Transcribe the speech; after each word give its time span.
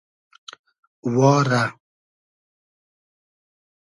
وا 1.15 1.33
رۂ 1.49 1.63